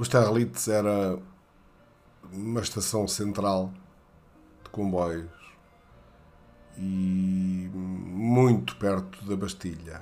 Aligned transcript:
os 0.00 0.08
Terralites 0.08 0.66
era 0.66 1.18
uma 2.32 2.62
estação 2.62 3.06
central 3.06 3.70
de 4.64 4.70
comboios 4.70 5.28
e 6.78 7.68
muito 7.74 8.76
perto 8.76 9.22
da 9.26 9.36
Bastilha. 9.36 10.00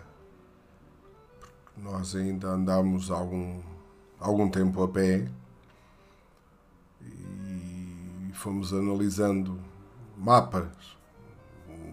Porque 1.41 1.81
nós 1.81 2.15
ainda 2.15 2.47
andámos 2.47 3.11
algum, 3.11 3.61
algum 4.21 4.49
tempo 4.49 4.85
a 4.85 4.89
pé 4.89 5.29
e 7.03 8.31
fomos 8.35 8.73
analisando 8.73 9.59
mapas, 10.17 10.97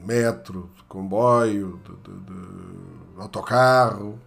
metro, 0.05 0.69
de 0.75 0.83
comboio, 0.83 1.81
de, 1.83 1.95
de, 1.95 2.19
de 3.15 3.19
autocarro 3.19 4.19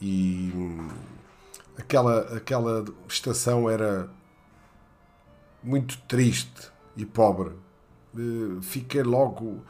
e 0.00 0.52
aquela, 1.76 2.36
aquela 2.36 2.84
estação 3.08 3.68
era 3.68 4.10
muito 5.62 5.98
triste 6.02 6.70
e 6.96 7.04
pobre. 7.04 7.54
Fiquei 8.62 9.02
logo. 9.02 9.62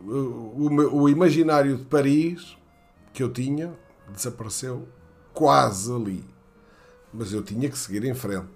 O, 0.00 1.02
o 1.02 1.08
imaginário 1.08 1.76
de 1.76 1.84
Paris 1.84 2.56
que 3.12 3.22
eu 3.22 3.32
tinha 3.32 3.74
desapareceu 4.12 4.88
quase 5.32 5.92
ali. 5.92 6.24
Mas 7.12 7.32
eu 7.32 7.42
tinha 7.42 7.68
que 7.70 7.78
seguir 7.78 8.04
em 8.04 8.14
frente. 8.14 8.48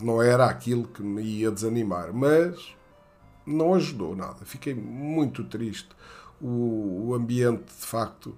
Não 0.00 0.22
era 0.22 0.46
aquilo 0.46 0.88
que 0.88 1.02
me 1.02 1.22
ia 1.22 1.50
desanimar, 1.50 2.12
mas 2.12 2.74
não 3.46 3.74
ajudou 3.74 4.14
nada. 4.16 4.44
Fiquei 4.44 4.74
muito 4.74 5.44
triste. 5.44 5.88
O 6.40 7.14
ambiente, 7.14 7.64
de 7.64 7.86
facto, 7.86 8.36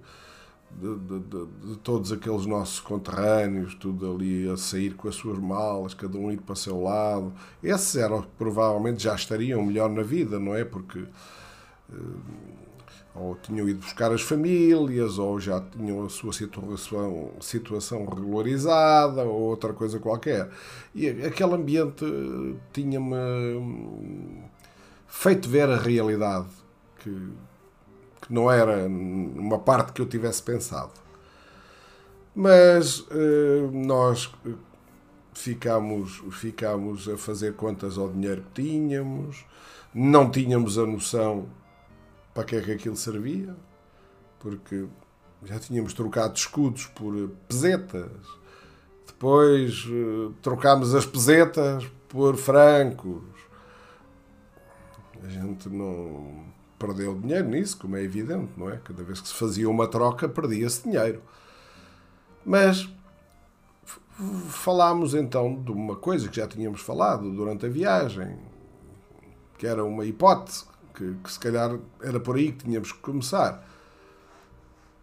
de, 0.71 0.95
de, 0.95 1.19
de, 1.19 1.45
de, 1.45 1.77
todos 1.77 2.11
aqueles 2.11 2.45
nossos 2.45 2.79
conterrâneos, 2.79 3.73
tudo 3.75 4.13
ali 4.13 4.49
a 4.49 4.57
sair 4.57 4.93
com 4.93 5.07
as 5.07 5.15
suas 5.15 5.39
malas, 5.39 5.93
cada 5.93 6.17
um 6.17 6.31
ir 6.31 6.41
para 6.41 6.53
o 6.53 6.55
seu 6.55 6.81
lado. 6.81 7.33
Esses 7.63 7.95
eram, 7.95 8.25
provavelmente 8.37 9.03
já 9.03 9.15
estariam 9.15 9.63
melhor 9.65 9.89
na 9.89 10.03
vida, 10.03 10.39
não 10.39 10.53
é? 10.55 10.63
Porque 10.63 10.99
uh, 10.99 12.21
ou 13.19 13.35
tinham 13.35 13.67
ido 13.67 13.79
buscar 13.79 14.11
as 14.11 14.21
famílias, 14.21 15.17
ou 15.17 15.39
já 15.39 15.59
tinham 15.59 16.05
a 16.05 16.09
sua 16.09 16.31
situação, 16.31 17.31
situação 17.39 18.05
regularizada, 18.05 19.23
ou 19.23 19.41
outra 19.41 19.73
coisa 19.73 19.99
qualquer. 19.99 20.49
E 20.93 21.09
aquele 21.09 21.55
ambiente 21.55 22.05
tinha-me 22.71 23.15
feito 25.07 25.49
ver 25.49 25.69
a 25.69 25.77
realidade 25.77 26.47
que 26.99 27.09
que 28.27 28.33
não 28.33 28.51
era 28.51 28.85
uma 28.87 29.57
parte 29.57 29.93
que 29.93 30.01
eu 30.01 30.05
tivesse 30.05 30.43
pensado. 30.43 30.91
Mas 32.35 32.99
uh, 32.99 33.71
nós 33.73 34.31
ficámos, 35.33 36.21
ficámos 36.31 37.07
a 37.07 37.17
fazer 37.17 37.55
contas 37.55 37.97
ao 37.97 38.09
dinheiro 38.09 38.43
que 38.53 38.61
tínhamos, 38.61 39.45
não 39.93 40.29
tínhamos 40.29 40.77
a 40.77 40.85
noção 40.85 41.47
para 42.33 42.43
que 42.43 42.55
é 42.57 42.61
que 42.61 42.71
aquilo 42.71 42.95
servia, 42.95 43.55
porque 44.39 44.85
já 45.43 45.57
tínhamos 45.57 45.93
trocado 45.93 46.35
escudos 46.35 46.85
por 46.87 47.29
pesetas, 47.47 48.11
depois 49.07 49.85
uh, 49.85 50.33
trocámos 50.41 50.93
as 50.93 51.05
pesetas 51.05 51.85
por 52.09 52.35
francos. 52.35 53.23
A 55.23 55.29
gente 55.29 55.69
não 55.69 56.45
perdeu 56.77 57.15
dinheiro 57.15 57.47
nisso, 57.49 57.77
como 57.77 57.95
é 57.95 58.03
evidente, 58.03 58.51
não 58.55 58.69
é? 58.69 58.77
Cada 58.77 59.03
vez 59.03 59.19
que 59.19 59.27
se 59.27 59.33
fazia 59.33 59.69
uma 59.69 59.87
troca, 59.87 60.29
perdia-se 60.29 60.83
dinheiro. 60.83 61.21
Mas 62.45 62.87
falámos 64.49 65.13
então 65.13 65.61
de 65.61 65.71
uma 65.71 65.95
coisa 65.95 66.27
que 66.27 66.37
já 66.37 66.47
tínhamos 66.47 66.81
falado 66.81 67.31
durante 67.31 67.65
a 67.65 67.69
viagem, 67.69 68.37
que 69.57 69.67
era 69.67 69.83
uma 69.83 70.05
hipótese, 70.05 70.65
que, 70.93 71.15
que 71.23 71.31
se 71.31 71.39
calhar 71.39 71.77
era 72.01 72.19
por 72.19 72.35
aí 72.35 72.51
que 72.51 72.65
tínhamos 72.65 72.91
que 72.91 72.99
começar. 72.99 73.65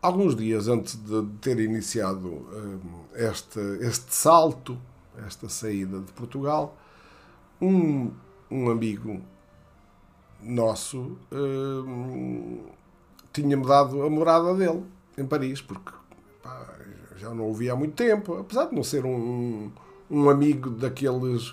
Alguns 0.03 0.37
dias 0.37 0.69
antes 0.69 0.97
de 0.97 1.27
ter 1.41 1.59
iniciado 1.61 2.29
um, 2.29 2.81
este, 3.15 3.61
este 3.81 4.15
salto, 4.15 4.79
esta 5.27 5.49
saída 5.49 6.01
de 6.01 6.13
Portugal, 6.13 6.77
um, 7.61 8.11
um 8.51 8.71
amigo 8.71 9.23
nosso 10.45 11.17
uh, 11.33 12.61
tinha-me 13.33 13.67
dado 13.67 14.03
a 14.03 14.11
morada 14.11 14.55
dele 14.55 14.85
em 15.17 15.27
Paris, 15.27 15.61
porque 15.61 15.93
pá, 16.43 16.67
já 17.17 17.31
não 17.31 17.51
o 17.51 17.55
via 17.55 17.73
há 17.73 17.77
muito 17.77 17.95
tempo, 17.95 18.35
apesar 18.35 18.67
de 18.67 18.75
não 18.75 18.83
ser 18.83 19.05
um, 19.05 19.71
um 20.11 20.29
amigo 20.29 20.71
daqueles 20.71 21.51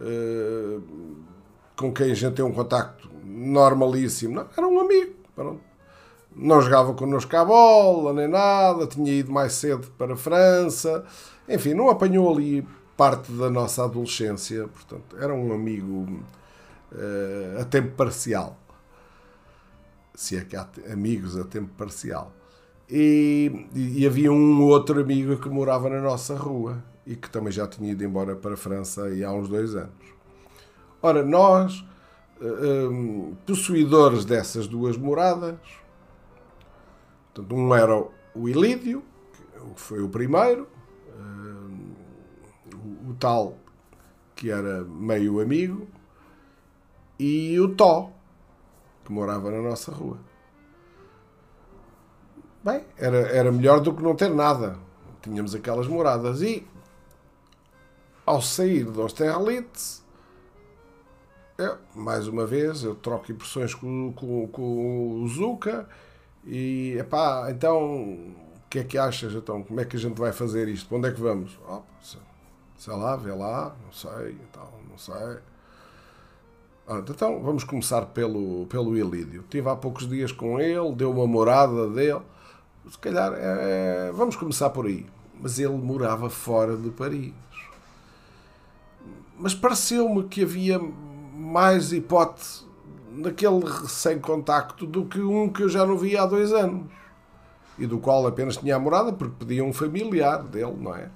uh, 0.00 0.82
com 1.76 1.92
quem 1.92 2.10
a 2.10 2.14
gente 2.14 2.34
tem 2.34 2.44
um 2.44 2.52
contacto 2.52 3.08
normalíssimo, 3.24 4.34
não, 4.34 4.48
era 4.56 4.66
um 4.66 4.80
amigo. 4.80 5.14
Pronto. 5.34 5.60
Não 6.36 6.60
jogava 6.60 6.94
connosco 6.94 7.36
à 7.36 7.44
bola, 7.44 8.12
nem 8.12 8.26
nada, 8.26 8.86
tinha 8.86 9.12
ido 9.12 9.32
mais 9.32 9.52
cedo 9.52 9.86
para 9.96 10.14
a 10.14 10.16
França, 10.16 11.04
enfim, 11.48 11.74
não 11.74 11.88
apanhou 11.88 12.32
ali 12.32 12.66
parte 12.96 13.30
da 13.32 13.50
nossa 13.50 13.84
adolescência, 13.84 14.68
portanto, 14.68 15.16
era 15.16 15.32
um 15.32 15.52
amigo 15.52 16.24
uh, 16.94 17.60
a 17.60 17.64
tempo 17.64 17.94
parcial. 17.96 18.58
Se 20.14 20.36
é 20.36 20.44
que 20.44 20.56
há 20.56 20.68
amigos 20.92 21.36
a 21.36 21.44
tempo 21.44 21.72
parcial. 21.76 22.32
E, 22.88 23.66
e, 23.74 24.06
havia 24.06 24.30
um 24.30 24.62
outro 24.62 25.00
amigo 25.00 25.38
que 25.38 25.48
morava 25.48 25.88
na 25.88 26.00
nossa 26.00 26.36
rua 26.36 26.84
e 27.06 27.16
que 27.16 27.30
também 27.30 27.50
já 27.50 27.66
tinha 27.66 27.92
ido 27.92 28.04
embora 28.04 28.36
para 28.36 28.54
a 28.54 28.56
França 28.56 29.02
há 29.26 29.32
uns 29.32 29.48
dois 29.48 29.74
anos. 29.74 30.14
Ora, 31.00 31.24
nós, 31.24 31.84
um, 32.40 33.32
eh, 33.32 33.36
possuidores 33.46 34.24
dessas 34.24 34.66
duas 34.66 34.96
moradas, 34.96 35.58
portanto, 37.32 37.54
um 37.54 37.74
era 37.74 38.06
o 38.34 38.48
Ilídio, 38.48 39.02
que 39.74 39.80
foi 39.80 40.02
o 40.02 40.08
primeiro, 40.08 40.68
um, 41.18 41.94
o, 42.74 43.10
o 43.10 43.14
tal 43.14 43.58
que 44.34 44.50
era 44.50 44.84
meio 44.84 45.40
amigo, 45.40 45.86
e 47.18 47.58
o 47.60 47.74
Tó, 47.74 48.10
que 49.04 49.12
morava 49.12 49.50
na 49.50 49.60
nossa 49.60 49.92
rua. 49.92 50.18
Bem, 52.62 52.84
era, 52.96 53.18
era 53.28 53.52
melhor 53.52 53.80
do 53.80 53.94
que 53.94 54.02
não 54.02 54.16
ter 54.16 54.30
nada. 54.30 54.78
Tínhamos 55.20 55.54
aquelas 55.54 55.86
moradas. 55.86 56.40
E, 56.40 56.66
ao 58.24 58.40
sair 58.40 58.84
dos 58.84 59.12
Terralites, 59.12 60.02
eu, 61.58 61.76
mais 61.94 62.26
uma 62.26 62.46
vez, 62.46 62.82
eu 62.82 62.94
troco 62.94 63.30
impressões 63.30 63.74
com, 63.74 64.12
com, 64.14 64.48
com 64.48 65.22
o 65.22 65.28
Zuka 65.28 65.88
e, 66.44 66.96
epá, 66.98 67.48
então, 67.50 67.94
o 68.14 68.68
que 68.68 68.80
é 68.80 68.84
que 68.84 68.98
achas, 68.98 69.34
então? 69.34 69.62
Como 69.62 69.80
é 69.80 69.84
que 69.84 69.96
a 69.96 70.00
gente 70.00 70.18
vai 70.18 70.32
fazer 70.32 70.66
isto? 70.68 70.88
Para 70.88 70.98
onde 70.98 71.08
é 71.08 71.12
que 71.12 71.20
vamos? 71.20 71.58
Oh, 71.68 71.82
sei 72.76 72.92
lá, 72.92 73.14
vê 73.16 73.32
lá, 73.32 73.76
não 73.84 73.92
sei, 73.92 74.38
então, 74.48 74.68
não 74.90 74.98
sei. 74.98 75.38
Então 76.86 77.40
vamos 77.42 77.64
começar 77.64 78.02
pelo, 78.06 78.66
pelo 78.66 78.96
Ilídio. 78.96 79.40
Estive 79.40 79.68
há 79.70 79.74
poucos 79.74 80.06
dias 80.06 80.30
com 80.30 80.60
ele, 80.60 80.94
deu 80.94 81.10
uma 81.10 81.26
morada 81.26 81.88
dele. 81.88 82.20
Se 82.90 82.98
calhar 82.98 83.32
é, 83.34 84.12
vamos 84.12 84.36
começar 84.36 84.68
por 84.68 84.84
aí. 84.84 85.06
Mas 85.40 85.58
ele 85.58 85.76
morava 85.76 86.28
fora 86.28 86.76
de 86.76 86.90
Paris. 86.90 87.32
Mas 89.38 89.54
pareceu-me 89.54 90.24
que 90.24 90.42
havia 90.42 90.78
mais 91.34 91.90
hipótese 91.90 92.64
naquele 93.10 93.66
sem-contacto 93.88 94.86
do 94.86 95.06
que 95.06 95.20
um 95.20 95.48
que 95.48 95.62
eu 95.62 95.68
já 95.70 95.86
não 95.86 95.96
via 95.96 96.22
há 96.22 96.26
dois 96.26 96.52
anos. 96.52 96.86
E 97.78 97.86
do 97.86 97.98
qual 97.98 98.26
apenas 98.26 98.58
tinha 98.58 98.76
a 98.76 98.78
morada 98.78 99.10
porque 99.10 99.34
pedia 99.38 99.64
um 99.64 99.72
familiar 99.72 100.42
dele, 100.42 100.76
não 100.78 100.94
é? 100.94 101.08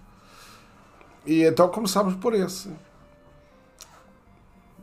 E 1.26 1.42
então 1.44 1.68
começámos 1.68 2.14
por 2.16 2.32
esse. 2.32 2.70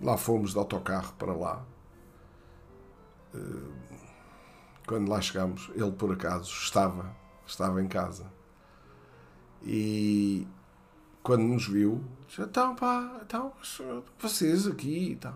Lá 0.06 0.18
fomos 0.18 0.52
de 0.52 0.60
autocarro 0.60 1.14
para 1.18 1.34
lá. 1.34 1.66
Eh, 3.34 3.40
quando 4.86 5.10
lá 5.10 5.20
chegámos, 5.20 5.72
ele 5.74 5.92
por 5.94 6.14
acaso 6.14 6.52
estava, 6.52 7.12
estava 7.44 7.82
em 7.82 7.88
casa. 7.88 8.32
E 9.64 10.48
quando 11.24 11.42
nos 11.42 11.68
viu, 11.68 12.04
disse: 12.28 12.40
Então, 12.40 12.76
pá, 12.76 13.20
então, 13.26 13.52
vocês 14.20 14.68
aqui 14.68 15.14
e 15.14 15.16
tal. 15.16 15.36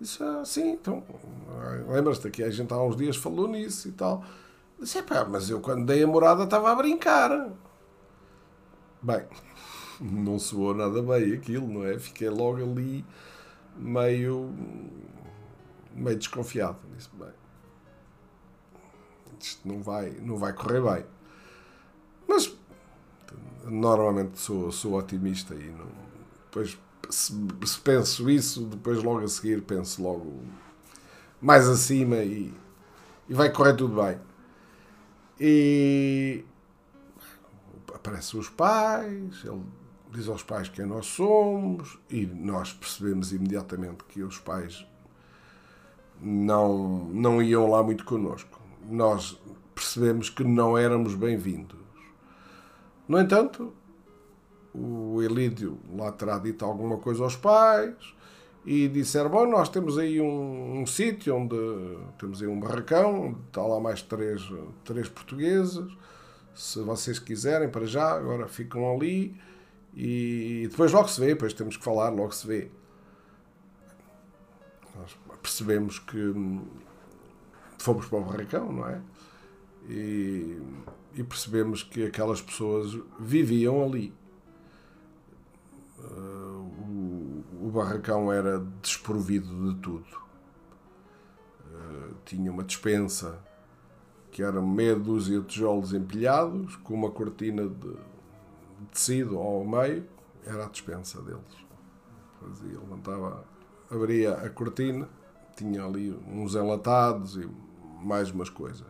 Disse: 0.00 0.20
ah, 0.20 0.44
Sim, 0.44 0.72
então, 0.72 1.04
lembras-te 1.88 2.28
que 2.28 2.42
a 2.42 2.50
gente 2.50 2.74
há 2.74 2.82
uns 2.82 2.96
dias 2.96 3.16
falou 3.16 3.46
nisso 3.46 3.86
e 3.86 3.92
tal. 3.92 4.24
Disse: 4.80 5.00
Pá, 5.04 5.24
mas 5.24 5.48
eu 5.48 5.60
quando 5.60 5.86
dei 5.86 6.02
a 6.02 6.08
morada 6.08 6.42
estava 6.42 6.72
a 6.72 6.74
brincar. 6.74 7.52
Bem, 9.00 9.24
não 10.02 10.40
soou 10.40 10.74
nada 10.74 11.00
bem 11.02 11.34
aquilo, 11.34 11.68
não 11.68 11.86
é? 11.86 12.00
Fiquei 12.00 12.28
logo 12.28 12.56
ali 12.56 13.04
meio, 13.78 14.52
meio 15.94 16.16
desconfiado. 16.16 16.78
Disse, 16.96 17.10
bem, 17.14 17.32
isto 19.40 19.68
não 19.68 19.82
vai, 19.82 20.10
não 20.20 20.36
vai 20.36 20.52
correr 20.52 20.82
bem. 20.82 21.04
Mas 22.26 22.58
Normalmente 23.70 24.38
sou, 24.38 24.72
sou 24.72 24.94
otimista 24.94 25.54
e 25.54 25.68
não, 25.70 25.86
depois 26.44 26.78
se, 27.10 27.32
se 27.66 27.80
penso 27.80 28.30
isso, 28.30 28.64
depois 28.64 29.02
logo 29.02 29.20
a 29.20 29.28
seguir 29.28 29.62
penso 29.62 30.02
logo 30.02 30.42
mais 31.40 31.68
acima 31.68 32.16
e, 32.16 32.52
e 33.28 33.34
vai 33.34 33.52
correr 33.52 33.74
tudo 33.74 34.02
bem. 34.02 34.18
E 35.38 36.44
aparecem 37.94 38.40
os 38.40 38.48
pais, 38.48 39.44
ele 39.44 39.62
diz 40.12 40.28
aos 40.28 40.42
pais 40.42 40.68
quem 40.68 40.86
nós 40.86 41.06
somos 41.06 41.98
e 42.10 42.26
nós 42.26 42.72
percebemos 42.72 43.32
imediatamente 43.32 44.04
que 44.04 44.22
os 44.22 44.38
pais 44.38 44.86
não, 46.20 47.04
não 47.12 47.42
iam 47.42 47.70
lá 47.70 47.82
muito 47.82 48.04
connosco. 48.04 48.60
Nós 48.88 49.40
percebemos 49.74 50.30
que 50.30 50.42
não 50.42 50.76
éramos 50.76 51.14
bem-vindos. 51.14 51.78
No 53.06 53.20
entanto, 53.20 53.72
o 54.74 55.22
Elídio 55.22 55.78
lá 55.96 56.10
terá 56.12 56.38
dito 56.38 56.64
alguma 56.64 56.98
coisa 56.98 57.22
aos 57.22 57.36
pais 57.36 57.94
e 58.64 58.88
disseram: 58.88 59.30
Bom, 59.30 59.46
nós 59.46 59.68
temos 59.68 59.98
aí 59.98 60.20
um, 60.20 60.80
um 60.80 60.86
sítio 60.86 61.36
onde 61.36 61.56
temos 62.18 62.42
aí 62.42 62.48
um 62.48 62.58
barracão, 62.58 63.28
onde 63.28 63.40
está 63.48 63.62
lá 63.62 63.80
mais 63.80 64.02
três, 64.02 64.42
três 64.84 65.08
portugueses. 65.08 65.86
Se 66.54 66.80
vocês 66.80 67.18
quiserem, 67.18 67.68
para 67.68 67.86
já, 67.86 68.10
agora 68.10 68.48
ficam 68.48 68.92
ali 68.92 69.36
e 69.94 70.68
depois 70.70 70.92
logo 70.92 71.08
se 71.08 71.20
vê, 71.20 71.28
depois 71.28 71.52
temos 71.52 71.76
que 71.76 71.84
falar, 71.84 72.10
logo 72.10 72.32
se 72.32 72.46
vê. 72.46 72.70
Nós 74.96 75.16
percebemos 75.42 75.98
que 75.98 76.16
hum, 76.16 76.66
fomos 77.78 78.06
para 78.06 78.18
o 78.18 78.24
barracão, 78.24 78.72
não 78.72 78.88
é? 78.88 79.00
E, 79.88 80.60
e 81.14 81.24
percebemos 81.24 81.82
que 81.82 82.04
aquelas 82.04 82.42
pessoas 82.42 82.98
viviam 83.18 83.82
ali. 83.82 84.12
Uh, 85.98 87.44
o, 87.62 87.66
o, 87.66 87.70
barracão 87.72 88.32
era 88.32 88.60
desprovido 88.82 89.72
de 89.72 89.80
tudo. 89.80 90.06
Uh, 91.64 92.14
tinha 92.24 92.52
uma 92.52 92.62
despensa 92.62 93.38
que 94.30 94.42
era 94.42 94.60
meia 94.62 94.94
dúzia 94.94 95.40
de 95.40 95.46
tijolos 95.46 95.92
empilhados, 95.92 96.76
com 96.76 96.94
uma 96.94 97.10
cortina 97.10 97.66
de, 97.66 97.96
tecido 98.92 99.38
ao 99.38 99.64
meio, 99.64 100.06
era 100.44 100.64
a 100.64 100.68
despensa 100.68 101.20
deles. 101.22 101.66
Fazia, 102.40 102.78
levantava, 102.78 103.44
abria 103.90 104.34
a 104.34 104.48
cortina, 104.50 105.08
tinha 105.56 105.84
ali 105.84 106.12
uns 106.26 106.54
enlatados 106.54 107.36
e 107.36 107.48
mais 108.02 108.30
umas 108.30 108.48
coisas. 108.48 108.86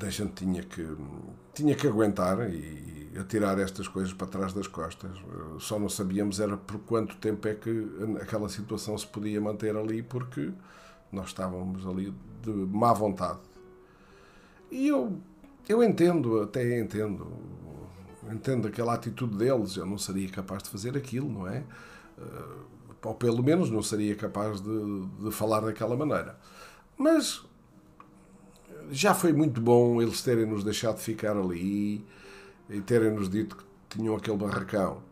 A 0.00 0.10
gente 0.10 0.32
tinha 0.32 0.62
que, 0.62 0.86
tinha 1.54 1.74
que 1.74 1.86
aguentar 1.86 2.52
e 2.52 3.12
atirar 3.18 3.58
estas 3.58 3.86
coisas 3.86 4.12
para 4.12 4.26
trás 4.26 4.52
das 4.52 4.66
costas. 4.66 5.10
Só 5.60 5.78
não 5.78 5.88
sabíamos 5.88 6.40
era 6.40 6.56
por 6.56 6.80
quanto 6.80 7.16
tempo 7.16 7.46
é 7.46 7.54
que 7.54 7.88
aquela 8.20 8.48
situação 8.48 8.98
se 8.98 9.06
podia 9.06 9.40
manter 9.40 9.76
ali, 9.76 10.02
porque 10.02 10.52
nós 11.12 11.28
estávamos 11.28 11.86
ali 11.86 12.12
de 12.42 12.50
má 12.50 12.92
vontade. 12.92 13.40
E 14.70 14.88
eu 14.88 15.20
eu 15.68 15.82
entendo, 15.82 16.40
até 16.42 16.78
entendo. 16.78 17.26
Entendo 18.30 18.68
aquela 18.68 18.94
atitude 18.94 19.36
deles. 19.36 19.76
Eu 19.76 19.86
não 19.86 19.98
seria 19.98 20.28
capaz 20.28 20.62
de 20.62 20.70
fazer 20.70 20.96
aquilo, 20.96 21.28
não 21.30 21.46
é? 21.46 21.64
Eh, 22.18 22.56
ou 23.04 23.14
pelo 23.14 23.42
menos 23.42 23.70
não 23.70 23.82
seria 23.82 24.14
capaz 24.14 24.60
de, 24.60 25.06
de 25.20 25.30
falar 25.32 25.60
daquela 25.60 25.96
maneira. 25.96 26.38
Mas 26.96 27.42
já 28.90 29.14
foi 29.14 29.32
muito 29.32 29.60
bom 29.60 30.00
eles 30.00 30.22
terem 30.22 30.46
nos 30.46 30.62
deixado 30.64 30.98
ficar 30.98 31.36
ali 31.36 32.04
e 32.70 32.80
terem 32.80 33.12
nos 33.12 33.28
dito 33.28 33.56
que 33.56 33.64
tinham 33.98 34.16
aquele 34.16 34.36
barracão. 34.36 35.02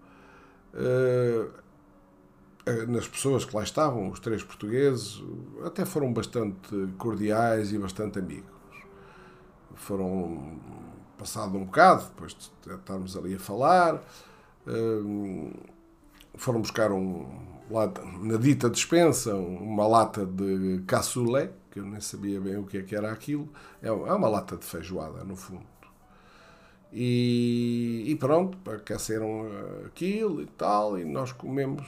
Uh, 0.72 1.50
nas 2.88 3.08
pessoas 3.08 3.44
que 3.44 3.56
lá 3.56 3.64
estavam, 3.64 4.10
os 4.10 4.20
três 4.20 4.44
portugueses, 4.44 5.20
até 5.64 5.84
foram 5.84 6.12
bastante 6.12 6.88
cordiais 6.98 7.72
e 7.72 7.78
bastante 7.78 8.18
amigos 8.18 8.59
foram 9.74 10.58
passado 11.18 11.56
um 11.56 11.64
bocado, 11.64 12.04
depois 12.04 12.34
de 12.34 12.74
estarmos 12.74 13.16
ali 13.16 13.34
a 13.34 13.38
falar, 13.38 14.02
hum, 14.66 15.52
foram 16.34 16.60
buscar 16.60 16.90
um, 16.90 17.26
na 18.22 18.36
dita 18.36 18.68
dispensa 18.68 19.34
uma 19.34 19.86
lata 19.86 20.26
de 20.26 20.82
cassoulet, 20.86 21.52
que 21.70 21.78
eu 21.78 21.84
nem 21.84 22.00
sabia 22.00 22.40
bem 22.40 22.56
o 22.56 22.64
que, 22.64 22.78
é 22.78 22.82
que 22.82 22.96
era 22.96 23.12
aquilo, 23.12 23.48
é, 23.82 23.88
é 23.88 23.92
uma 23.92 24.28
lata 24.28 24.56
de 24.56 24.64
feijoada, 24.64 25.22
no 25.24 25.36
fundo. 25.36 25.66
E, 26.92 28.04
e 28.08 28.16
pronto, 28.16 28.58
aqueceram 28.68 29.46
aquilo 29.86 30.42
e 30.42 30.46
tal, 30.46 30.98
e 30.98 31.04
nós 31.04 31.30
comemos, 31.30 31.86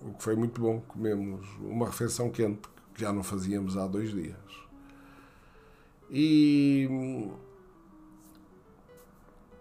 o 0.00 0.12
que 0.12 0.22
foi 0.22 0.36
muito 0.36 0.60
bom, 0.60 0.80
comemos 0.86 1.44
uma 1.60 1.86
refeição 1.86 2.30
quente, 2.30 2.68
que 2.94 3.00
já 3.00 3.12
não 3.12 3.24
fazíamos 3.24 3.76
há 3.76 3.86
dois 3.86 4.12
dias. 4.12 4.67
E 6.10 6.88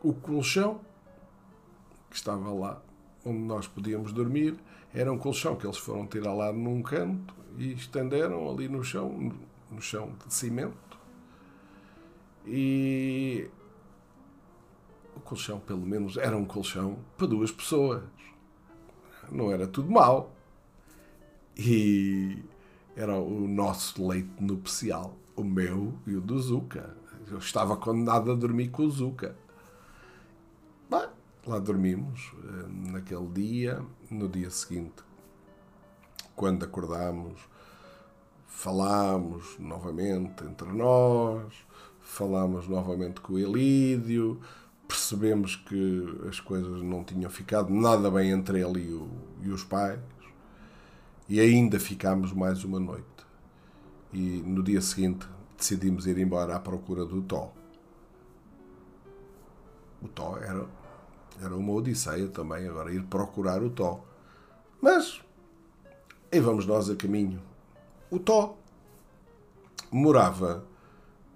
o 0.01 0.13
colchão 0.13 0.79
que 2.09 2.15
estava 2.15 2.53
lá, 2.53 2.81
onde 3.25 3.39
nós 3.39 3.67
podíamos 3.67 4.13
dormir, 4.13 4.57
era 4.93 5.11
um 5.11 5.17
colchão 5.17 5.55
que 5.57 5.65
eles 5.65 5.77
foram 5.77 6.07
tirar 6.07 6.33
lá 6.33 6.53
num 6.53 6.81
canto 6.81 7.33
e 7.57 7.73
estenderam 7.73 8.49
ali 8.49 8.69
no 8.69 8.83
chão, 8.83 9.33
no 9.69 9.81
chão 9.81 10.13
de 10.25 10.33
cimento. 10.33 10.97
E 12.45 13.49
o 15.15 15.19
colchão, 15.19 15.59
pelo 15.59 15.85
menos, 15.85 16.15
era 16.15 16.37
um 16.37 16.45
colchão 16.45 16.97
para 17.17 17.27
duas 17.27 17.51
pessoas. 17.51 18.03
Não 19.29 19.51
era 19.51 19.67
tudo 19.67 19.91
mal. 19.91 20.31
E 21.57 22.41
era 22.95 23.19
o 23.19 23.47
nosso 23.47 24.07
leite 24.07 24.31
nupcial 24.39 25.13
o 25.37 25.43
meu 25.43 25.93
e 26.05 26.15
o 26.15 26.19
do 26.19 26.37
Zuka. 26.39 26.97
Eu 27.29 27.37
estava 27.37 27.77
condenado 27.77 28.31
a 28.31 28.35
dormir 28.35 28.69
com 28.69 28.83
o 28.83 28.89
Zuka. 28.89 29.35
Bah, 30.89 31.09
lá 31.45 31.59
dormimos 31.59 32.33
eh, 32.43 32.91
naquele 32.91 33.27
dia. 33.27 33.81
No 34.09 34.27
dia 34.27 34.49
seguinte, 34.49 35.03
quando 36.35 36.63
acordámos, 36.63 37.39
falámos 38.47 39.57
novamente 39.59 40.43
entre 40.43 40.71
nós, 40.71 41.53
falámos 42.01 42.67
novamente 42.67 43.19
com 43.19 43.33
o 43.33 43.39
Elídio, 43.39 44.39
percebemos 44.87 45.57
que 45.57 46.25
as 46.27 46.39
coisas 46.39 46.81
não 46.81 47.03
tinham 47.03 47.29
ficado 47.29 47.69
nada 47.69 48.09
bem 48.09 48.31
entre 48.31 48.61
ele 48.61 48.87
e, 48.87 48.93
o, 48.93 49.09
e 49.43 49.49
os 49.49 49.63
pais, 49.63 49.99
e 51.27 51.41
ainda 51.41 51.77
ficámos 51.77 52.31
mais 52.31 52.63
uma 52.63 52.79
noite 52.79 53.16
e 54.13 54.41
no 54.45 54.63
dia 54.63 54.81
seguinte 54.81 55.27
decidimos 55.57 56.05
ir 56.05 56.17
embora 56.17 56.55
à 56.55 56.59
procura 56.59 57.05
do 57.05 57.21
Tó. 57.21 57.51
O 60.01 60.07
Tó 60.07 60.37
era, 60.37 60.65
era 61.41 61.55
uma 61.55 61.73
odisseia 61.73 62.27
também, 62.27 62.67
agora 62.67 62.93
ir 62.93 63.03
procurar 63.03 63.63
o 63.63 63.69
Tó. 63.69 64.01
Mas 64.81 65.21
aí 66.31 66.39
vamos 66.39 66.65
nós 66.65 66.89
a 66.89 66.95
caminho. 66.95 67.41
O 68.11 68.19
Tó 68.19 68.57
morava 69.91 70.63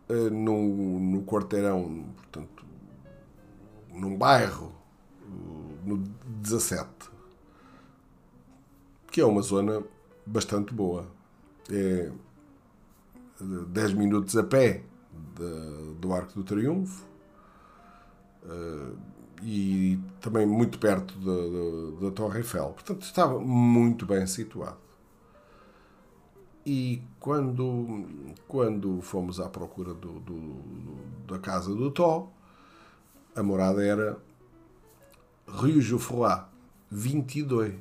uh, 0.10 0.30
no, 0.30 1.00
no 1.00 1.24
quarteirão, 1.24 2.06
portanto, 2.16 2.66
num 3.92 4.16
bairro, 4.18 4.72
uh, 5.24 5.78
no 5.86 5.98
17, 5.98 6.88
que 9.12 9.20
é 9.20 9.26
uma 9.26 9.42
zona 9.42 9.84
bastante 10.26 10.74
boa. 10.74 11.08
É 11.70 12.12
10 13.68 13.94
minutos 13.94 14.38
a 14.38 14.44
pé 14.44 14.84
de, 15.36 15.94
do 16.00 16.14
Arco 16.14 16.34
do 16.34 16.44
Triunfo 16.44 17.06
uh, 18.44 18.98
e 19.44 20.00
também 20.20 20.46
muito 20.46 20.78
perto 20.80 21.14
da 22.00 22.12
Torre 22.12 22.40
Eiffel. 22.40 22.70
Portanto, 22.70 23.02
estava 23.02 23.40
muito 23.40 24.06
bem 24.06 24.26
situado. 24.28 24.78
E 26.64 27.02
quando, 27.20 28.06
quando 28.48 29.02
fomos 29.02 29.40
à 29.40 29.50
procura 29.50 29.96
do, 29.96 30.20
do, 30.20 30.62
da 31.28 31.40
casa 31.40 31.74
do 31.74 31.90
Tó, 31.90 32.32
a 33.36 33.42
morada 33.42 33.84
era 33.84 34.20
Rue 35.48 35.82
Geoffroy, 35.82 36.40
22. 36.92 37.74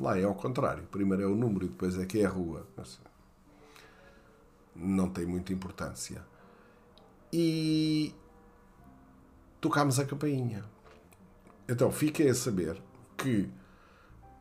Lá 0.00 0.18
é 0.18 0.24
ao 0.24 0.34
contrário. 0.34 0.82
Primeiro 0.90 1.22
é 1.22 1.26
o 1.26 1.36
número 1.36 1.66
e 1.66 1.68
depois 1.68 1.96
é 1.96 2.04
que 2.04 2.18
é 2.18 2.26
a 2.26 2.30
rua 2.30 2.66
não 4.74 5.08
tem 5.08 5.26
muita 5.26 5.52
importância. 5.52 6.22
E 7.32 8.14
tocámos 9.60 9.98
a 9.98 10.04
campainha. 10.04 10.64
Então 11.68 11.90
fiquei 11.90 12.28
a 12.28 12.34
saber 12.34 12.80
que 13.16 13.48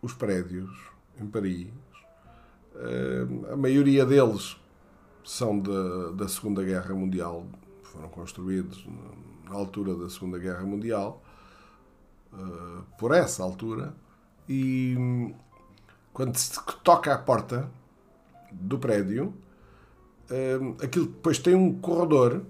os 0.01 0.13
prédios 0.13 0.69
em 1.19 1.27
Paris, 1.27 1.67
eh, 2.75 3.51
a 3.51 3.55
maioria 3.55 4.05
deles 4.05 4.57
são 5.23 5.59
da, 5.59 6.11
da 6.11 6.27
Segunda 6.27 6.63
Guerra 6.63 6.93
Mundial, 6.93 7.47
foram 7.83 8.09
construídos 8.09 8.85
na 9.45 9.55
altura 9.55 9.95
da 9.95 10.09
Segunda 10.09 10.37
Guerra 10.37 10.63
Mundial, 10.63 11.23
uh, 12.33 12.83
por 12.97 13.13
essa 13.13 13.43
altura, 13.43 13.93
e 14.49 14.95
hum, 14.97 15.33
quando 16.11 16.35
se 16.35 16.59
toca 16.83 17.13
à 17.13 17.17
porta 17.17 17.69
do 18.51 18.77
prédio, 18.77 19.33
aquilo 20.81 21.07
depois 21.07 21.39
tem 21.39 21.55
um 21.55 21.79
corredor 21.79 22.43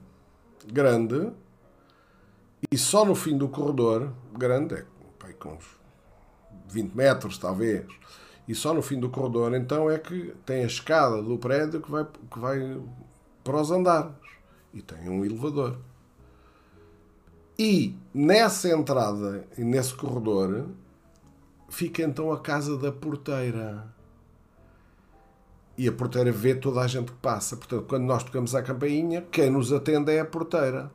grande 0.67 1.31
e 2.71 2.77
só 2.77 3.05
no 3.05 3.13
fim 3.13 3.37
do 3.37 3.49
corredor, 3.49 4.11
grande, 4.37 4.75
é 4.75 5.33
com 5.33 5.53
uns 5.53 5.65
20 6.69 6.93
metros 6.93 7.37
talvez, 7.37 7.85
e 8.47 8.55
só 8.55 8.73
no 8.73 8.81
fim 8.81 8.99
do 8.99 9.09
corredor 9.09 9.53
então 9.53 9.89
é 9.89 9.97
que 9.97 10.33
tem 10.45 10.63
a 10.63 10.67
escada 10.67 11.21
do 11.21 11.37
prédio 11.37 11.81
que 11.81 11.91
vai, 11.91 12.05
que 12.31 12.39
vai 12.39 12.81
para 13.43 13.61
os 13.61 13.71
andares 13.71 14.13
e 14.73 14.81
tem 14.81 15.09
um 15.09 15.23
elevador. 15.23 15.77
E 17.57 17.95
nessa 18.13 18.69
entrada 18.69 19.45
e 19.57 19.63
nesse 19.63 19.93
corredor 19.93 20.69
fica 21.69 22.01
então 22.01 22.31
a 22.31 22.39
casa 22.39 22.77
da 22.77 22.91
porteira. 22.91 23.87
E 25.77 25.87
a 25.87 25.91
porteira 25.91 26.31
vê 26.31 26.53
toda 26.53 26.81
a 26.81 26.87
gente 26.87 27.11
que 27.11 27.17
passa. 27.17 27.57
Portanto, 27.57 27.85
quando 27.87 28.03
nós 28.03 28.23
tocamos 28.23 28.53
a 28.53 28.61
campainha, 28.61 29.23
quem 29.31 29.49
nos 29.49 29.73
atende 29.73 30.11
é 30.11 30.19
a 30.19 30.25
porteira. 30.25 30.91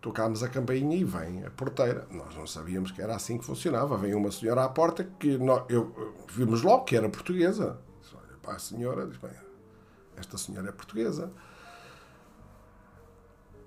Tocámos 0.00 0.42
a 0.42 0.48
campainha 0.48 0.96
e 0.96 1.02
vem 1.02 1.44
a 1.44 1.50
porteira. 1.50 2.06
Nós 2.10 2.36
não 2.36 2.46
sabíamos 2.46 2.92
que 2.92 3.02
era 3.02 3.16
assim 3.16 3.38
que 3.38 3.44
funcionava. 3.44 3.96
Vem 3.96 4.14
uma 4.14 4.30
senhora 4.30 4.64
à 4.64 4.68
porta 4.68 5.02
que 5.18 5.36
nós, 5.38 5.64
eu, 5.68 6.14
vimos 6.28 6.62
logo 6.62 6.84
que 6.84 6.96
era 6.96 7.08
portuguesa. 7.08 7.78
Olha 8.14 8.36
para 8.40 8.54
a 8.54 8.58
senhora, 8.58 9.06
diz: 9.06 9.16
bem, 9.16 9.32
esta 10.16 10.38
senhora 10.38 10.68
é 10.68 10.72
portuguesa. 10.72 11.32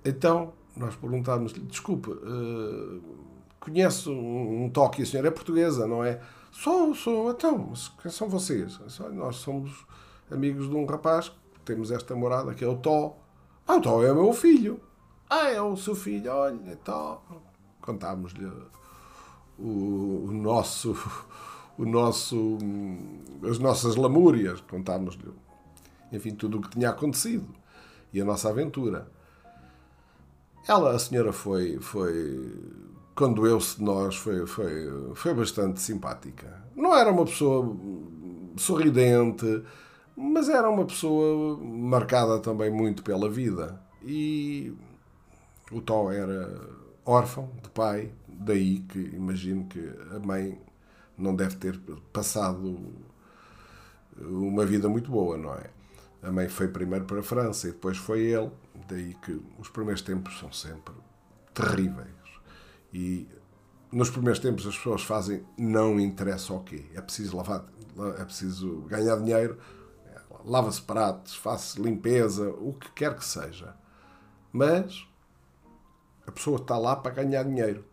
Então, 0.04 0.54
nós 0.76 0.94
perguntámos-lhe: 0.96 1.60
desculpe, 1.60 2.10
uh, 2.10 3.02
conhece 3.60 4.08
um, 4.08 4.64
um 4.64 4.70
toque 4.70 5.02
a 5.02 5.06
senhora 5.06 5.28
é 5.28 5.30
portuguesa, 5.30 5.86
não 5.86 6.04
é? 6.04 6.20
Sou, 6.60 6.92
sou, 6.92 7.30
então, 7.30 7.72
quem 8.02 8.10
são 8.10 8.28
vocês? 8.28 8.80
Nós 9.12 9.36
somos 9.36 9.86
amigos 10.28 10.68
de 10.68 10.74
um 10.74 10.84
rapaz, 10.86 11.30
temos 11.64 11.92
esta 11.92 12.16
morada 12.16 12.52
que 12.52 12.64
é 12.64 12.66
o 12.66 12.76
Tó. 12.76 13.16
Ah, 13.64 13.76
o 13.76 13.80
Tó 13.80 14.02
é 14.02 14.10
o 14.10 14.14
meu 14.16 14.32
filho. 14.32 14.80
Ah, 15.30 15.52
é 15.52 15.62
o 15.62 15.76
seu 15.76 15.94
filho, 15.94 16.32
olha, 16.32 16.74
Tó. 16.78 17.22
Contámos-lhe 17.80 18.44
o, 19.56 20.24
o, 20.26 20.32
nosso, 20.32 20.96
o 21.78 21.86
nosso, 21.86 22.58
as 23.48 23.60
nossas 23.60 23.94
lamúrias, 23.94 24.60
contámos-lhe, 24.62 25.32
enfim, 26.10 26.34
tudo 26.34 26.58
o 26.58 26.60
que 26.60 26.70
tinha 26.70 26.90
acontecido 26.90 27.54
e 28.12 28.20
a 28.20 28.24
nossa 28.24 28.48
aventura. 28.48 29.08
Ela, 30.66 30.96
a 30.96 30.98
senhora 30.98 31.32
foi, 31.32 31.78
foi 31.78 32.52
quando 33.18 33.44
eu 33.48 33.60
se 33.60 33.82
nós, 33.82 34.14
foi, 34.14 34.46
foi, 34.46 35.12
foi 35.16 35.34
bastante 35.34 35.80
simpática. 35.80 36.62
Não 36.76 36.96
era 36.96 37.10
uma 37.10 37.24
pessoa 37.24 37.76
sorridente, 38.56 39.64
mas 40.16 40.48
era 40.48 40.70
uma 40.70 40.84
pessoa 40.84 41.58
marcada 41.58 42.38
também 42.38 42.70
muito 42.70 43.02
pela 43.02 43.28
vida. 43.28 43.82
E 44.04 44.72
o 45.72 45.80
Tó 45.80 46.12
era 46.12 46.60
órfão 47.04 47.50
de 47.60 47.68
pai, 47.70 48.12
daí 48.28 48.78
que 48.88 49.00
imagino 49.00 49.64
que 49.64 49.80
a 50.14 50.20
mãe 50.20 50.56
não 51.16 51.34
deve 51.34 51.56
ter 51.56 51.76
passado 52.12 52.78
uma 54.16 54.64
vida 54.64 54.88
muito 54.88 55.10
boa, 55.10 55.36
não 55.36 55.54
é? 55.54 55.70
A 56.22 56.30
mãe 56.30 56.48
foi 56.48 56.68
primeiro 56.68 57.04
para 57.04 57.18
a 57.18 57.24
França 57.24 57.66
e 57.66 57.72
depois 57.72 57.96
foi 57.98 58.20
ele. 58.20 58.52
Daí 58.88 59.16
que 59.22 59.42
os 59.58 59.68
primeiros 59.68 60.02
tempos 60.02 60.38
são 60.38 60.52
sempre 60.52 60.94
terríveis. 61.52 62.17
E 62.92 63.28
nos 63.92 64.10
primeiros 64.10 64.38
tempos 64.38 64.66
as 64.66 64.76
pessoas 64.76 65.02
fazem 65.02 65.44
não 65.56 65.98
interessa 65.98 66.52
o 66.52 66.62
quê. 66.62 66.86
É 66.94 67.00
preciso 67.00 67.36
lavar, 67.36 67.64
é 68.18 68.24
preciso 68.24 68.82
ganhar 68.82 69.16
dinheiro, 69.16 69.58
lava-se 70.44 70.82
pratos, 70.82 71.34
faz-se 71.34 71.80
limpeza, 71.80 72.50
o 72.50 72.74
que 72.74 72.90
quer 72.92 73.16
que 73.16 73.24
seja. 73.24 73.74
Mas 74.52 75.06
a 76.26 76.32
pessoa 76.32 76.58
está 76.58 76.78
lá 76.78 76.96
para 76.96 77.12
ganhar 77.12 77.42
dinheiro 77.44 77.84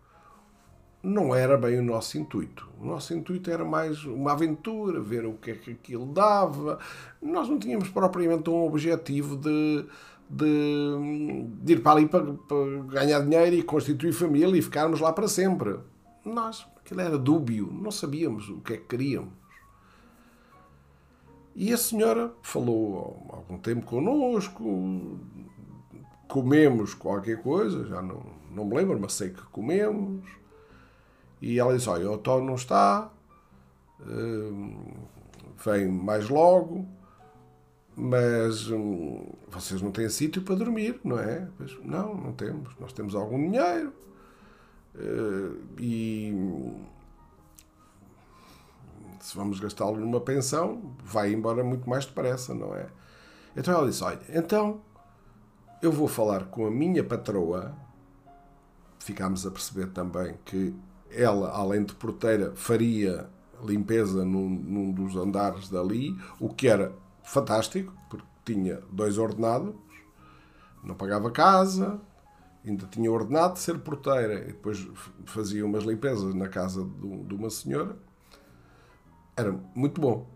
não 1.05 1.35
era 1.35 1.55
bem 1.55 1.77
o 1.77 1.83
nosso 1.83 2.17
intuito. 2.17 2.67
O 2.81 2.85
nosso 2.85 3.13
intuito 3.13 3.51
era 3.51 3.63
mais 3.63 4.03
uma 4.05 4.31
aventura, 4.31 4.99
ver 4.99 5.25
o 5.25 5.33
que 5.33 5.51
é 5.51 5.55
que 5.55 5.71
aquilo 5.71 6.07
dava. 6.07 6.79
Nós 7.21 7.47
não 7.47 7.59
tínhamos 7.59 7.89
propriamente 7.89 8.49
um 8.49 8.65
objetivo 8.65 9.37
de, 9.37 9.85
de, 10.29 11.45
de 11.61 11.73
ir 11.73 11.83
para 11.83 11.91
ali 11.93 12.07
para, 12.07 12.33
para, 12.33 12.83
ganhar 12.87 13.19
dinheiro 13.21 13.55
e 13.55 13.63
constituir 13.63 14.13
família 14.13 14.57
e 14.57 14.61
ficarmos 14.61 14.99
lá 14.99 15.13
para 15.13 15.27
sempre. 15.27 15.79
Nós, 16.23 16.65
aquilo 16.77 17.01
era 17.01 17.17
dúbio, 17.17 17.71
não 17.71 17.91
sabíamos 17.91 18.49
o 18.49 18.59
que 18.61 18.73
é 18.73 18.77
que 18.77 18.85
queríamos. 18.85 19.33
E 21.55 21.71
a 21.71 21.77
senhora 21.77 22.33
falou 22.41 23.25
algum 23.29 23.57
tempo 23.57 23.85
connosco, 23.85 25.19
comemos 26.27 26.93
qualquer 26.93 27.41
coisa, 27.41 27.85
já 27.85 28.01
não, 28.01 28.21
não 28.51 28.65
me 28.65 28.75
lembro, 28.75 28.99
mas 28.99 29.13
sei 29.13 29.29
que 29.29 29.41
comemos 29.43 30.21
e 31.41 31.59
ela 31.59 31.75
disse: 31.75 31.89
Olha, 31.89 32.11
o 32.11 32.17
Tó 32.17 32.41
não 32.41 32.55
está, 32.55 33.09
hum, 34.01 34.75
vem 35.63 35.87
mais 35.87 36.27
logo, 36.29 36.85
mas 37.95 38.69
hum, 38.69 39.25
vocês 39.47 39.81
não 39.81 39.91
têm 39.91 40.09
sítio 40.09 40.41
para 40.41 40.55
dormir, 40.55 40.99
não 41.03 41.17
é? 41.17 41.47
Pois, 41.57 41.77
não, 41.83 42.15
não 42.15 42.33
temos. 42.33 42.75
Nós 42.79 42.91
temos 42.91 43.15
algum 43.15 43.37
dinheiro 43.37 43.93
uh, 44.95 45.57
e 45.79 46.33
se 49.25 49.35
vamos 49.35 49.59
gastá-lo 49.59 49.97
numa 49.97 50.21
pensão, 50.21 50.95
vai 51.03 51.33
embora 51.33 51.63
muito 51.63 51.89
mais 51.89 52.05
depressa, 52.05 52.53
não 52.53 52.75
é? 52.75 52.87
Então 53.57 53.73
ela 53.73 53.87
disse: 53.87 54.03
Olha, 54.03 54.19
então 54.29 54.81
eu 55.81 55.91
vou 55.91 56.07
falar 56.07 56.45
com 56.45 56.67
a 56.67 56.71
minha 56.71 57.03
patroa. 57.03 57.73
Ficámos 58.99 59.45
a 59.45 59.51
perceber 59.51 59.87
também 59.87 60.35
que 60.45 60.75
ela, 61.11 61.49
além 61.51 61.83
de 61.83 61.93
porteira, 61.93 62.51
faria 62.55 63.29
limpeza 63.63 64.25
num, 64.25 64.49
num, 64.49 64.91
dos 64.91 65.15
andares 65.15 65.69
dali, 65.69 66.15
o 66.39 66.49
que 66.49 66.67
era 66.67 66.91
fantástico, 67.25 67.93
porque 68.09 68.25
tinha 68.45 68.81
dois 68.91 69.17
ordenados, 69.17 69.73
não 70.83 70.95
pagava 70.95 71.31
casa, 71.31 71.99
ainda 72.65 72.85
tinha 72.87 73.11
ordenado 73.11 73.53
de 73.53 73.59
ser 73.59 73.79
porteira 73.79 74.39
e 74.41 74.47
depois 74.47 74.87
fazia 75.25 75.65
umas 75.65 75.83
limpezas 75.83 76.33
na 76.33 76.47
casa 76.47 76.83
de, 76.83 77.35
uma 77.35 77.49
senhora. 77.49 77.97
Era 79.35 79.51
muito 79.75 79.99
bom. 79.99 80.27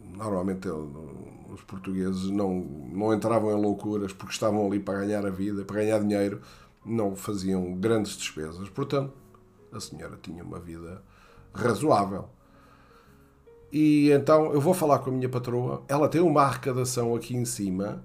Normalmente 0.00 0.68
os 0.68 1.62
portugueses 1.62 2.30
não, 2.30 2.60
não 2.60 3.14
entravam 3.14 3.50
em 3.50 3.60
loucuras 3.60 4.12
porque 4.12 4.32
estavam 4.32 4.66
ali 4.66 4.80
para 4.80 5.00
ganhar 5.00 5.24
a 5.26 5.30
vida, 5.30 5.64
para 5.64 5.76
ganhar 5.76 6.00
dinheiro, 6.00 6.40
não 6.84 7.14
faziam 7.14 7.74
grandes 7.74 8.16
despesas. 8.16 8.68
Portanto, 8.68 9.12
a 9.72 9.80
senhora 9.80 10.18
tinha 10.20 10.42
uma 10.42 10.58
vida 10.58 11.02
razoável. 11.54 12.28
E 13.72 14.10
então 14.10 14.52
eu 14.52 14.60
vou 14.60 14.74
falar 14.74 15.00
com 15.00 15.10
a 15.10 15.12
minha 15.12 15.28
patroa. 15.28 15.82
Ela 15.88 16.08
tem 16.08 16.20
uma 16.20 16.42
arrecadação 16.42 17.14
aqui 17.14 17.36
em 17.36 17.44
cima 17.44 18.04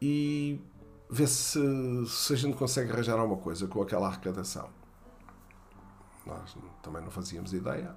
e 0.00 0.60
ver 1.08 1.28
se, 1.28 1.60
se 2.06 2.32
a 2.32 2.36
gente 2.36 2.56
consegue 2.56 2.92
arranjar 2.92 3.18
alguma 3.18 3.40
coisa 3.40 3.66
com 3.66 3.80
aquela 3.80 4.08
arrecadação. 4.08 4.68
Nós 6.26 6.56
também 6.82 7.02
não 7.02 7.10
fazíamos 7.10 7.52
ideia. 7.52 7.94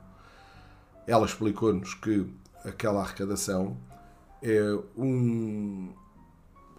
Ela 1.07 1.25
explicou-nos 1.25 1.95
que 1.95 2.31
aquela 2.63 3.01
arrecadação 3.01 3.75
é 4.41 4.61
um, 4.95 5.91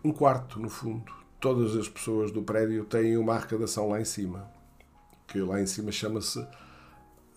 um 0.05 0.13
quarto, 0.13 0.61
no 0.61 0.69
fundo. 0.69 1.13
Todas 1.41 1.75
as 1.75 1.89
pessoas 1.89 2.31
do 2.31 2.43
prédio 2.43 2.85
têm 2.85 3.17
uma 3.17 3.35
arrecadação 3.35 3.89
lá 3.89 4.01
em 4.01 4.05
cima 4.05 4.49
que 5.31 5.41
lá 5.41 5.61
em 5.61 5.67
cima 5.67 5.93
chama-se 5.93 6.45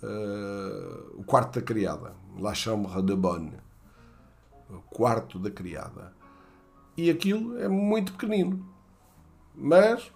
uh, 0.04 1.20
o 1.20 1.24
quarto 1.24 1.60
da 1.60 1.66
criada, 1.66 2.14
La 2.38 2.54
Chambre 2.54 3.02
de 3.02 3.16
Bonne, 3.16 3.58
o 4.70 4.82
quarto 4.82 5.40
da 5.40 5.50
criada. 5.50 6.14
E 6.96 7.10
aquilo 7.10 7.58
é 7.58 7.68
muito 7.68 8.12
pequenino, 8.14 8.64
mas 9.56 10.12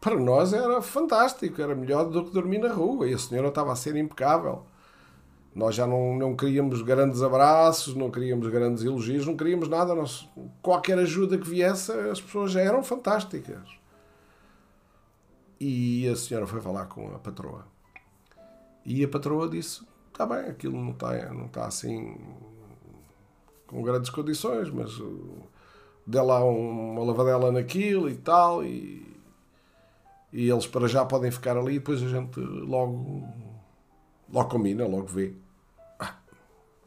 para 0.00 0.16
nós 0.18 0.52
era 0.52 0.80
fantástico, 0.80 1.60
era 1.60 1.74
melhor 1.74 2.08
do 2.08 2.24
que 2.24 2.30
dormir 2.30 2.58
na 2.58 2.72
rua. 2.72 3.08
E 3.08 3.14
a 3.14 3.18
senhora 3.18 3.48
estava 3.48 3.72
a 3.72 3.76
ser 3.76 3.96
impecável. 3.96 4.64
Nós 5.54 5.74
já 5.74 5.86
não, 5.86 6.16
não 6.16 6.36
queríamos 6.36 6.82
grandes 6.82 7.22
abraços, 7.22 7.94
não 7.94 8.10
queríamos 8.10 8.46
grandes 8.48 8.84
elogios, 8.84 9.26
não 9.26 9.36
queríamos 9.36 9.68
nada. 9.68 9.94
Nós, 9.94 10.28
qualquer 10.60 10.98
ajuda 10.98 11.38
que 11.38 11.48
viesse, 11.48 11.92
as 11.92 12.20
pessoas 12.20 12.52
já 12.52 12.60
eram 12.60 12.82
fantásticas. 12.82 13.66
E 15.58 16.06
a 16.08 16.14
senhora 16.14 16.46
foi 16.46 16.60
falar 16.60 16.86
com 16.86 17.06
a 17.14 17.18
patroa. 17.18 17.75
E 18.86 19.02
a 19.04 19.08
patroa 19.08 19.48
disse: 19.48 19.84
Está 20.12 20.24
bem, 20.24 20.48
aquilo 20.48 20.80
não 20.80 20.92
está 20.92 21.34
não 21.34 21.48
tá 21.48 21.66
assim 21.66 22.16
com 23.66 23.82
grandes 23.82 24.10
condições, 24.10 24.70
mas 24.70 24.96
uh, 25.00 25.42
dê 26.06 26.20
lá 26.20 26.42
uma 26.44 27.02
lavadela 27.02 27.50
naquilo 27.50 28.08
e 28.08 28.14
tal, 28.14 28.64
e, 28.64 29.04
e 30.32 30.48
eles 30.48 30.68
para 30.68 30.86
já 30.86 31.04
podem 31.04 31.32
ficar 31.32 31.56
ali 31.56 31.74
e 31.74 31.78
depois 31.80 32.00
a 32.00 32.08
gente 32.08 32.38
logo, 32.38 33.28
logo 34.32 34.48
combina, 34.48 34.86
logo 34.86 35.06
vê. 35.06 35.34
Ah, 35.98 36.14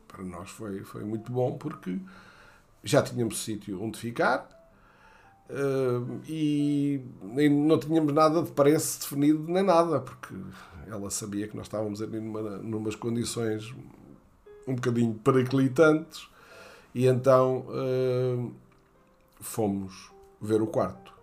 para 0.08 0.24
nós 0.24 0.50
foi, 0.50 0.84
foi 0.86 1.03
muito 1.03 1.29
bom 1.34 1.58
porque 1.58 2.00
já 2.82 3.01
tínhamos 3.01 3.44
sítio 3.44 3.84
onde 3.84 4.00
ficar 4.00 4.50
uh, 5.50 6.22
e 6.25 7.01
nem, 7.22 7.50
não 7.50 7.77
tínhamos 7.77 8.13
nada 8.13 8.41
de 8.41 8.51
preço 8.51 9.01
definido 9.01 9.44
nem 9.51 9.63
nada, 9.63 10.00
porque 10.00 10.34
ela 10.89 11.10
sabia 11.10 11.48
que 11.48 11.55
nós 11.55 11.67
estávamos 11.67 12.01
ali 12.01 12.19
numa, 12.19 12.58
numas 12.58 12.96
condições 12.96 13.74
um 14.67 14.75
bocadinho 14.75 15.13
periclitantes 15.15 16.27
e 16.93 17.05
então 17.08 17.65
uh, 17.69 18.53
fomos 19.39 20.12
ver 20.41 20.62
o 20.62 20.67
quarto. 20.67 21.13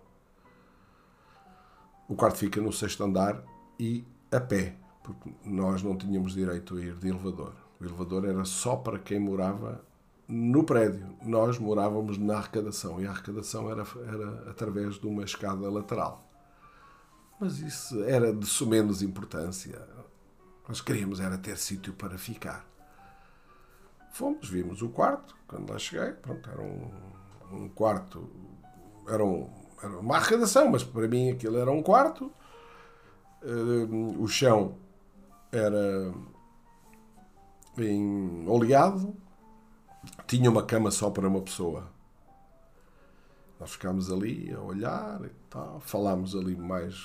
O 2.07 2.15
quarto 2.15 2.37
fica 2.37 2.61
no 2.61 2.71
sexto 2.71 3.03
andar 3.03 3.43
e 3.79 4.05
a 4.31 4.39
pé, 4.39 4.75
porque 5.03 5.29
nós 5.43 5.83
não 5.83 5.97
tínhamos 5.97 6.33
direito 6.33 6.77
a 6.77 6.81
ir 6.81 6.95
de 6.95 7.09
elevador. 7.09 7.53
O 7.79 7.83
elevador 7.83 8.25
era 8.25 8.45
só 8.45 8.75
para 8.75 8.99
quem 8.99 9.19
morava 9.19 9.81
no 10.27 10.63
prédio. 10.63 11.15
Nós 11.21 11.57
morávamos 11.57 12.17
na 12.17 12.37
arrecadação 12.37 13.01
e 13.01 13.07
a 13.07 13.11
arrecadação 13.11 13.69
era, 13.69 13.85
era 14.07 14.49
através 14.49 14.95
de 14.95 15.07
uma 15.07 15.23
escada 15.23 15.69
lateral. 15.69 16.26
Mas 17.39 17.59
isso 17.59 18.03
era 18.03 18.33
de 18.33 18.45
sumenos 18.45 19.01
importância. 19.01 19.79
Nós 20.67 20.81
queríamos 20.81 21.19
era 21.19 21.37
ter 21.37 21.57
sítio 21.57 21.93
para 21.93 22.17
ficar. 22.17 22.65
Fomos, 24.11 24.49
vimos 24.49 24.81
o 24.81 24.89
quarto, 24.89 25.35
quando 25.47 25.71
lá 25.71 25.77
cheguei, 25.77 26.11
pronto, 26.13 26.49
era 26.49 26.61
um, 26.61 26.91
um 27.51 27.69
quarto, 27.69 28.27
era, 29.07 29.23
um, 29.23 29.47
era 29.81 29.99
uma 29.99 30.15
arrecadação, 30.15 30.69
mas 30.69 30.83
para 30.83 31.07
mim 31.07 31.29
aquilo 31.29 31.57
era 31.57 31.71
um 31.71 31.83
quarto. 31.83 32.31
Uh, 33.43 34.19
o 34.19 34.27
chão 34.27 34.75
era 35.51 36.11
em 37.77 38.47
oleado, 38.47 39.15
tinha 40.25 40.49
uma 40.49 40.63
cama 40.63 40.89
só 40.89 41.11
para 41.11 41.27
uma 41.27 41.41
pessoa. 41.41 41.87
Nós 43.59 43.71
ficámos 43.71 44.11
ali 44.11 44.53
a 44.53 44.61
olhar 44.61 45.19
e 45.25 45.31
tal, 45.49 45.79
falámos 45.79 46.35
ali 46.35 46.55
mais, 46.55 46.95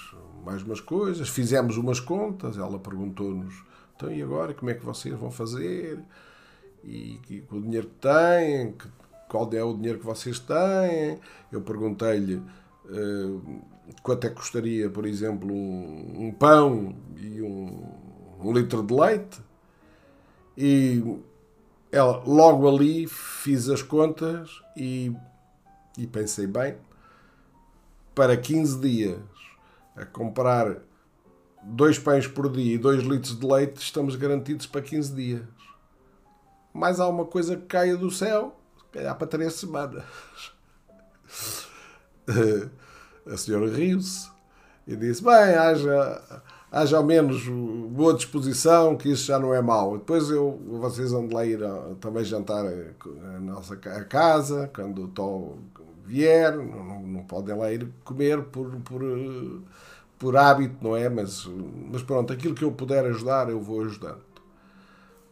mais 0.45 0.63
umas 0.63 0.81
coisas, 0.81 1.29
fizemos 1.29 1.79
umas 1.79 1.99
contas, 1.99 2.59
ela 2.59 2.79
perguntou-nos, 2.79 3.55
então 3.97 4.13
e 4.13 4.23
agora 4.23 4.53
como 4.53 4.71
é 4.71 4.75
que 4.75 4.85
vocês 4.85 5.15
vão 5.19 5.31
fazer? 5.31 5.99
E, 6.85 7.19
e 7.31 7.41
com 7.41 7.57
o 7.57 7.63
dinheiro 7.63 7.89
que 7.89 8.09
têm, 8.09 8.73
que, 8.73 8.87
qual 9.29 9.51
é 9.53 9.65
o 9.65 9.73
dinheiro 9.75 9.99
que 9.99 10.05
vocês 10.05 10.39
têm? 10.39 11.19
Eu 11.51 11.63
perguntei-lhe 11.63 12.35
uh, 12.37 13.63
quanto 14.03 14.27
é 14.27 14.31
que 14.31 14.37
custaria, 14.37 14.91
por 14.91 15.07
exemplo, 15.07 15.51
um, 15.51 16.27
um 16.27 16.33
pão 16.33 16.95
e 17.17 17.41
um, 17.41 17.83
um 18.41 18.53
litro 18.53 18.83
de 18.83 18.93
leite. 18.93 19.41
E 20.57 21.03
ela, 21.91 22.23
logo 22.27 22.69
ali 22.69 23.07
fiz 23.07 23.69
as 23.69 23.83
contas 23.83 24.61
e, 24.77 25.15
e 25.97 26.07
pensei, 26.07 26.47
bem, 26.47 26.77
para 28.15 28.37
15 28.37 28.81
dias 28.81 29.19
a 29.97 30.05
comprar 30.05 30.79
dois 31.63 31.99
pães 31.99 32.27
por 32.27 32.51
dia 32.51 32.75
e 32.75 32.79
dois 32.79 33.03
litros 33.03 33.39
de 33.39 33.47
leite, 33.47 33.81
estamos 33.81 34.17
garantidos 34.17 34.67
para 34.67 34.83
15 34.83 35.15
dias. 35.15 35.43
Mais 36.73 36.99
alguma 36.99 37.27
coisa 37.27 37.57
que 37.57 37.67
caia 37.67 37.97
do 37.97 38.11
céu, 38.11 38.59
se 38.79 38.85
calhar 38.93 39.17
para 39.17 39.27
três 39.27 39.55
semanas. 39.55 40.05
A 43.27 43.37
senhora 43.37 43.71
riu-se 43.71 44.31
e 44.87 44.97
disse: 44.97 45.23
Bem, 45.23 45.55
haja 45.55 46.43
haja 46.73 46.97
ao 46.97 47.05
menos 47.05 47.47
boa 47.91 48.15
disposição, 48.15 48.97
que 48.97 49.11
isso 49.11 49.27
já 49.27 49.39
não 49.39 49.53
é 49.53 49.61
mau. 49.61 49.99
Depois 49.99 50.31
eu, 50.31 50.59
vocês 50.81 51.11
vão 51.11 51.29
de 51.29 51.35
lá 51.35 51.45
ir 51.45 51.61
também 52.01 52.25
jantar 52.25 52.65
a 52.65 53.39
nossa 53.41 53.75
a 53.75 54.05
casa, 54.05 54.71
quando 54.75 55.05
o 55.05 55.09
Tó 55.09 55.59
vier, 56.07 56.57
não, 56.57 57.03
não 57.03 57.25
podem 57.25 57.55
lá 57.55 57.71
ir 57.71 57.87
comer 58.03 58.43
por, 58.45 58.75
por, 58.81 59.03
por 60.19 60.37
hábito, 60.37 60.83
não 60.83 60.97
é? 60.97 61.11
Mas, 61.11 61.45
mas 61.91 62.03
pronto, 62.03 62.33
aquilo 62.33 62.55
que 62.55 62.65
eu 62.65 62.73
puder 62.73 63.05
ajudar, 63.05 63.51
eu 63.51 63.61
vou 63.61 63.83
ajudando. 63.83 64.25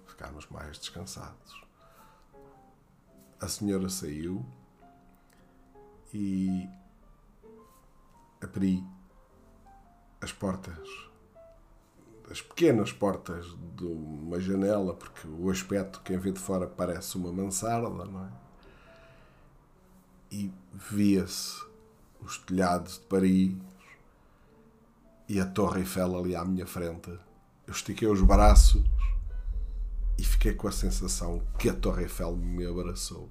Ficámos 0.07 0.47
mais 0.51 0.79
descansados. 0.79 1.65
A 3.41 3.49
senhora 3.49 3.89
saiu 3.89 4.45
e 6.13 6.69
abri 8.43 8.85
as 10.21 10.33
portas 10.33 11.10
as 12.31 12.41
pequenas 12.41 12.93
portas 12.93 13.47
de 13.77 13.85
uma 13.85 14.39
janela, 14.39 14.95
porque 14.95 15.27
o 15.27 15.51
aspecto, 15.51 16.01
quem 16.05 16.17
vê 16.17 16.31
de 16.31 16.39
fora, 16.39 16.67
parece 16.67 17.17
uma 17.17 17.33
mansarda, 17.33 18.05
não 18.05 18.25
é? 18.25 18.31
E 20.31 20.53
via-se 20.73 21.61
os 22.21 22.39
telhados 22.39 22.95
de 22.95 23.01
Paris 23.07 23.57
e 25.29 25.41
a 25.41 25.47
Torre 25.47 25.81
Eiffel 25.81 26.17
ali 26.17 26.37
à 26.37 26.45
minha 26.45 26.67
frente. 26.67 27.11
Eu 27.67 27.73
estiquei 27.73 28.07
os 28.07 28.23
braços 28.23 28.85
e 30.17 30.25
fiquei 30.25 30.55
com 30.55 30.69
a 30.69 30.73
sensação 30.73 31.43
que 31.59 31.69
a 31.69 31.75
Torre 31.75 32.05
Eiffel 32.05 32.37
me 32.37 32.65
abraçou. 32.65 33.29